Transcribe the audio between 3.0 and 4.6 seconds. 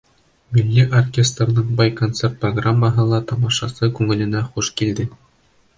ла тамашасы күңеленә